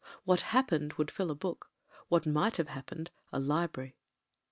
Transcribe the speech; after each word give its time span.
What 0.23 0.41
happened 0.41 0.93
would 0.93 1.11
fill 1.11 1.29
a 1.29 1.35
book; 1.35 1.69
what 2.07 2.25
might 2.25 2.57
have 2.57 2.69
happened— 2.69 3.11
a 3.31 3.39
li 3.39 3.67
brary. 3.67 3.93